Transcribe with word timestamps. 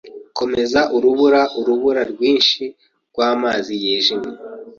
Komeza 0.37 0.79
urubura 0.95 1.41
urubura 1.59 2.01
rwinshi 2.11 2.63
n'amazi 3.15 3.73
yijimye 3.83 4.31